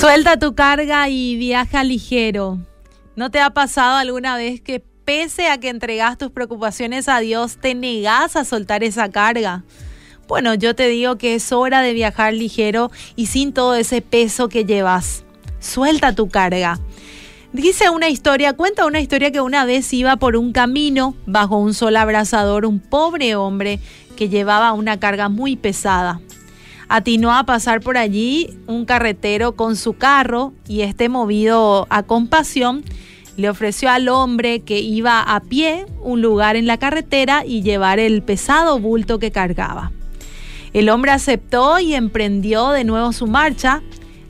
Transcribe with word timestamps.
Suelta 0.00 0.38
tu 0.38 0.54
carga 0.54 1.10
y 1.10 1.36
viaja 1.36 1.84
ligero. 1.84 2.58
¿No 3.16 3.30
te 3.30 3.38
ha 3.38 3.50
pasado 3.50 3.96
alguna 3.96 4.34
vez 4.38 4.62
que 4.62 4.80
pese 4.80 5.48
a 5.48 5.58
que 5.58 5.68
entregas 5.68 6.16
tus 6.16 6.30
preocupaciones 6.30 7.06
a 7.06 7.20
Dios, 7.20 7.58
te 7.58 7.74
negas 7.74 8.34
a 8.34 8.46
soltar 8.46 8.82
esa 8.82 9.10
carga? 9.10 9.62
Bueno, 10.26 10.54
yo 10.54 10.74
te 10.74 10.88
digo 10.88 11.18
que 11.18 11.34
es 11.34 11.52
hora 11.52 11.82
de 11.82 11.92
viajar 11.92 12.32
ligero 12.32 12.90
y 13.14 13.26
sin 13.26 13.52
todo 13.52 13.74
ese 13.74 14.00
peso 14.00 14.48
que 14.48 14.64
llevas. 14.64 15.22
Suelta 15.58 16.14
tu 16.14 16.30
carga. 16.30 16.80
Dice 17.52 17.90
una 17.90 18.08
historia, 18.08 18.54
cuenta 18.54 18.86
una 18.86 19.00
historia 19.00 19.30
que 19.30 19.42
una 19.42 19.66
vez 19.66 19.92
iba 19.92 20.16
por 20.16 20.34
un 20.34 20.52
camino 20.52 21.14
bajo 21.26 21.58
un 21.58 21.74
sol 21.74 21.96
abrasador 21.96 22.64
un 22.64 22.80
pobre 22.80 23.36
hombre 23.36 23.80
que 24.16 24.30
llevaba 24.30 24.72
una 24.72 24.98
carga 24.98 25.28
muy 25.28 25.56
pesada 25.56 26.22
atinó 26.90 27.32
a 27.32 27.44
pasar 27.44 27.80
por 27.80 27.96
allí 27.96 28.58
un 28.66 28.84
carretero 28.84 29.52
con 29.52 29.76
su 29.76 29.92
carro 29.92 30.52
y 30.66 30.80
este 30.80 31.08
movido 31.08 31.86
a 31.88 32.02
compasión 32.02 32.82
le 33.36 33.48
ofreció 33.48 33.88
al 33.90 34.08
hombre 34.08 34.60
que 34.62 34.80
iba 34.80 35.22
a 35.22 35.38
pie 35.38 35.86
un 36.02 36.20
lugar 36.20 36.56
en 36.56 36.66
la 36.66 36.78
carretera 36.78 37.44
y 37.46 37.62
llevar 37.62 38.00
el 38.00 38.24
pesado 38.24 38.80
bulto 38.80 39.20
que 39.20 39.30
cargaba. 39.30 39.92
El 40.72 40.88
hombre 40.88 41.12
aceptó 41.12 41.78
y 41.78 41.94
emprendió 41.94 42.70
de 42.70 42.82
nuevo 42.82 43.12
su 43.12 43.28
marcha. 43.28 43.82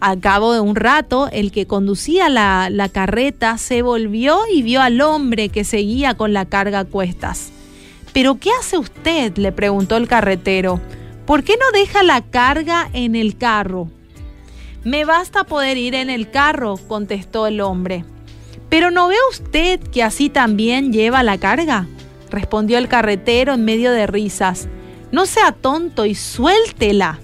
Al 0.00 0.18
cabo 0.18 0.52
de 0.52 0.58
un 0.58 0.74
rato, 0.74 1.28
el 1.30 1.52
que 1.52 1.66
conducía 1.66 2.28
la, 2.28 2.70
la 2.70 2.88
carreta 2.88 3.56
se 3.58 3.82
volvió 3.82 4.36
y 4.52 4.62
vio 4.62 4.80
al 4.82 5.00
hombre 5.00 5.48
que 5.48 5.62
seguía 5.62 6.14
con 6.14 6.32
la 6.32 6.44
carga 6.44 6.80
a 6.80 6.84
cuestas. 6.84 7.52
¿Pero 8.12 8.40
qué 8.40 8.50
hace 8.58 8.78
usted? 8.78 9.36
le 9.36 9.52
preguntó 9.52 9.96
el 9.96 10.08
carretero. 10.08 10.80
¿Por 11.28 11.44
qué 11.44 11.58
no 11.60 11.78
deja 11.78 12.02
la 12.02 12.22
carga 12.22 12.88
en 12.94 13.14
el 13.14 13.36
carro? 13.36 13.90
Me 14.82 15.04
basta 15.04 15.44
poder 15.44 15.76
ir 15.76 15.94
en 15.94 16.08
el 16.08 16.30
carro, 16.30 16.78
contestó 16.88 17.46
el 17.46 17.60
hombre. 17.60 18.06
Pero 18.70 18.90
¿no 18.90 19.08
ve 19.08 19.16
usted 19.30 19.78
que 19.78 20.02
así 20.02 20.30
también 20.30 20.90
lleva 20.90 21.22
la 21.22 21.36
carga? 21.36 21.86
respondió 22.30 22.78
el 22.78 22.88
carretero 22.88 23.52
en 23.52 23.66
medio 23.66 23.92
de 23.92 24.06
risas. 24.06 24.68
No 25.12 25.26
sea 25.26 25.52
tonto 25.52 26.06
y 26.06 26.14
suéltela, 26.14 27.18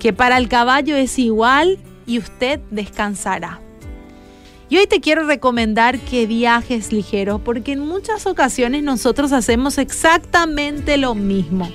que 0.00 0.12
para 0.12 0.36
el 0.38 0.48
caballo 0.48 0.96
es 0.96 1.16
igual 1.20 1.78
y 2.06 2.18
usted 2.18 2.58
descansará. 2.72 3.60
Y 4.68 4.78
hoy 4.78 4.88
te 4.88 5.00
quiero 5.00 5.28
recomendar 5.28 6.00
que 6.00 6.26
viajes 6.26 6.92
ligeros, 6.92 7.40
porque 7.44 7.70
en 7.70 7.86
muchas 7.86 8.26
ocasiones 8.26 8.82
nosotros 8.82 9.30
hacemos 9.30 9.78
exactamente 9.78 10.96
lo 10.96 11.14
mismo. 11.14 11.70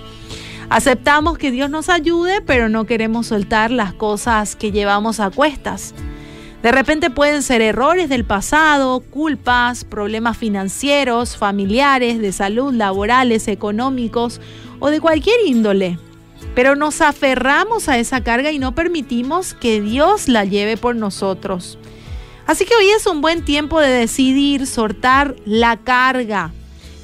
Aceptamos 0.70 1.40
que 1.40 1.50
Dios 1.50 1.72
nos 1.72 1.90
ayude, 1.90 2.42
pero 2.42 2.70
no 2.70 2.86
queremos 2.86 3.28
soltar 3.28 3.72
las 3.72 3.92
cosas 3.92 4.56
que 4.56 4.72
llevamos 4.72 5.20
a 5.20 5.32
cuestas. 5.32 5.96
De 6.62 6.72
repente 6.72 7.10
pueden 7.10 7.42
ser 7.42 7.64
errores 7.64 8.08
del 8.08 8.24
pasado, 8.24 9.00
culpas, 9.00 9.84
problemas 9.84 10.38
financieros, 10.38 11.38
familiares, 11.38 12.20
de 12.20 12.32
salud, 12.32 12.72
laborales, 12.72 13.48
económicos 13.48 14.42
o 14.80 14.92
de 14.92 15.02
cualquier 15.02 15.38
índole. 15.48 15.98
Pero 16.54 16.76
nos 16.76 17.02
aferramos 17.02 17.90
a 17.90 17.98
esa 17.98 18.22
carga 18.22 18.52
y 18.52 18.60
no 18.60 18.76
permitimos 18.76 19.56
que 19.56 19.82
Dios 19.82 20.28
la 20.28 20.46
lleve 20.46 20.78
por 20.78 20.96
nosotros. 20.96 21.80
Así 22.46 22.66
que 22.66 22.76
hoy 22.76 22.90
es 22.90 23.08
un 23.08 23.22
buen 23.22 23.44
tiempo 23.44 23.80
de 23.80 23.90
decidir 23.90 24.68
soltar 24.68 25.36
la 25.46 25.78
carga 25.78 26.52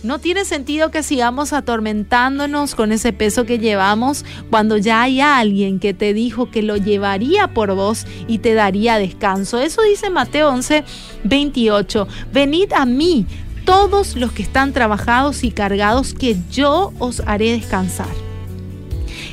no 0.05 0.19
tiene 0.19 0.45
sentido 0.45 0.91
que 0.91 1.03
sigamos 1.03 1.51
atormentándonos 1.51 2.75
con 2.75 2.91
ese 2.91 3.11
peso 3.11 3.45
que 3.45 3.57
llevamos 3.57 4.23
cuando 4.49 4.77
ya 4.77 5.01
hay 5.01 5.19
alguien 5.19 5.79
que 5.79 5.93
te 5.93 6.13
dijo 6.13 6.51
que 6.51 6.61
lo 6.61 6.77
llevaría 6.77 7.47
por 7.47 7.73
vos 7.73 8.05
y 8.27 8.37
te 8.37 8.53
daría 8.53 8.99
descanso. 8.99 9.59
Eso 9.59 9.81
dice 9.81 10.09
Mateo 10.09 10.49
11, 10.49 10.83
28. 11.23 12.07
Venid 12.31 12.71
a 12.73 12.85
mí 12.85 13.25
todos 13.65 14.15
los 14.15 14.31
que 14.31 14.43
están 14.43 14.73
trabajados 14.73 15.43
y 15.43 15.49
cargados, 15.49 16.13
que 16.13 16.37
yo 16.51 16.93
os 16.99 17.21
haré 17.25 17.51
descansar. 17.53 18.07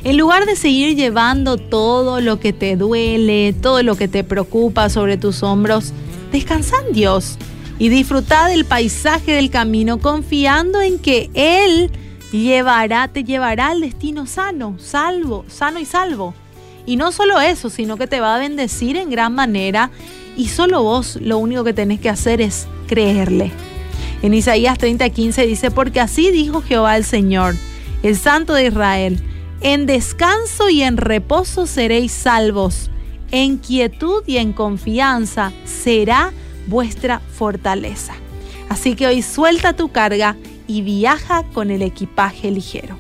En 0.05 0.17
lugar 0.17 0.47
de 0.47 0.57
seguir 0.57 0.97
llevando 0.97 1.59
todo 1.59 2.21
lo 2.21 2.41
que 2.41 2.53
te 2.53 2.77
duele, 2.77 3.53
todo 3.53 3.83
lo 3.83 3.95
que 3.95 4.09
te 4.09 4.25
preocupa 4.25 4.89
sobre 4.89 5.19
tus 5.19 5.43
hombros, 5.43 5.93
descansa 6.33 6.77
en 6.87 6.95
Dios 6.95 7.37
y 7.79 7.89
disfruta 7.89 8.47
del 8.49 8.65
paisaje 8.65 9.33
del 9.33 9.51
camino 9.51 9.99
confiando 9.99 10.81
en 10.81 10.99
que 10.99 11.31
Él 11.35 11.91
llevará, 12.33 13.09
te 13.09 13.25
llevará 13.25 13.69
al 13.69 13.81
destino 13.81 14.27
sano, 14.27 14.77
salvo, 14.79 15.45
sano 15.49 15.79
y 15.79 15.85
salvo. 15.85 16.35
Y 16.87 16.97
no 16.97 17.13
solo 17.13 17.41
eso, 17.41 17.71
sino 17.71 17.97
que 17.97 18.07
te 18.07 18.21
va 18.21 18.35
a 18.35 18.39
bendecir 18.39 18.97
en 18.97 19.11
gran 19.11 19.35
manera 19.35 19.91
y 20.37 20.49
solo 20.49 20.83
vos 20.83 21.17
lo 21.21 21.39
único 21.39 21.65
que 21.65 21.75
tenés 21.75 22.01
que 22.01 22.09
hacer 22.09 22.41
es 22.41 22.67
creerle. 22.87 23.53
En 24.23 24.35
Isaías 24.35 24.79
30:15 24.79 25.47
dice, 25.47 25.71
porque 25.71 26.01
así 26.01 26.31
dijo 26.31 26.63
Jehová 26.63 26.97
el 26.97 27.05
Señor, 27.05 27.55
el 28.03 28.17
Santo 28.17 28.55
de 28.55 28.67
Israel, 28.67 29.21
en 29.61 29.87
descanso 29.87 30.69
y 30.71 30.83
en 30.83 30.97
reposo 30.97 31.67
seréis 31.67 32.13
salvos, 32.13 32.91
en 33.31 33.59
quietud 33.59 34.23
y 34.27 34.39
en 34.39 34.53
confianza 34.53 35.53
será 35.65 36.33
vuestra 36.67 37.21
fortaleza. 37.21 38.15
Así 38.69 38.95
que 38.95 39.07
hoy 39.07 39.23
suelta 39.23 39.75
tu 39.75 39.91
carga 39.91 40.37
y 40.67 40.83
viaja 40.83 41.45
con 41.53 41.71
el 41.71 41.83
equipaje 41.83 42.51
ligero. 42.51 42.97